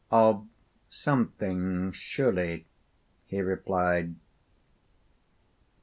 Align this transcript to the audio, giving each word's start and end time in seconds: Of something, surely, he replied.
Of 0.09 0.47
something, 0.89 1.91
surely, 1.91 2.65
he 3.27 3.39
replied. 3.39 4.15